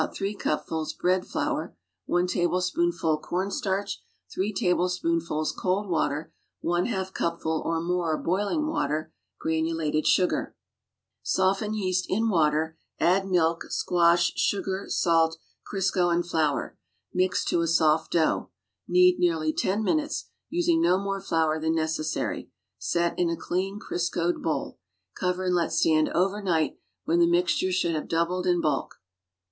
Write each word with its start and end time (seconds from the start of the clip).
K 0.17 0.33
cupful 0.33 0.79
cooked 0.79 0.89
squash 1.27 1.69
3 4.33 4.53
tablespoonfuls 4.53 5.51
cold 5.51 5.89
water 5.89 6.33
^ 6.65 6.81
cupful 6.81 6.81
brown 6.81 6.85
sugar 6.87 7.11
J^ 7.11 7.13
cupful 7.13 7.61
or 7.63 7.79
more 7.79 8.17
boiling 8.17 8.65
water 8.65 9.11
}2 9.11 9.11
teaspoonful 9.11 9.13
salt 9.13 9.39
granulated 9.39 10.07
sugar 10.07 10.55
Soften 11.21 11.73
yeast 11.75 12.07
in 12.09 12.29
water, 12.29 12.79
add 12.99 13.27
milk, 13.27 13.65
squash, 13.69 14.31
sugar, 14.33 14.85
sail, 14.89 15.35
Crisco 15.71 16.11
and 16.11 16.25
flour. 16.27 16.79
Mix 17.13 17.45
to 17.45 17.61
a 17.61 17.67
soft 17.67 18.13
dough. 18.13 18.49
Knead 18.87 19.19
nearly 19.19 19.53
ten 19.53 19.83
minutes, 19.83 20.31
using 20.49 20.81
no 20.81 20.97
more 20.97 21.21
flour 21.21 21.59
than 21.59 21.75
necessary, 21.75 22.49
set 22.79 23.19
in 23.19 23.29
a 23.29 23.37
clean, 23.37 23.79
Criscoed 23.79 24.41
bowl. 24.41 24.79
Cover 25.15 25.45
and 25.45 25.53
let 25.53 25.71
stand 25.71 26.09
overnight, 26.09 26.79
when 27.05 27.19
the 27.19 27.27
mix 27.29 27.59
ture 27.59 27.71
should 27.71 27.93
have 27.93 28.07
doubled 28.07 28.47
in 28.47 28.61
bulk. 28.61 28.95